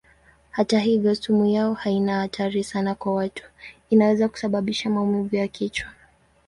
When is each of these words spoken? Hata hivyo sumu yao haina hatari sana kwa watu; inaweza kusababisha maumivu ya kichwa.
Hata 0.51 0.79
hivyo 0.79 1.15
sumu 1.15 1.45
yao 1.45 1.73
haina 1.73 2.19
hatari 2.19 2.63
sana 2.63 2.95
kwa 2.95 3.13
watu; 3.15 3.43
inaweza 3.89 4.29
kusababisha 4.29 4.89
maumivu 4.89 5.35
ya 5.35 5.47
kichwa. 5.47 5.89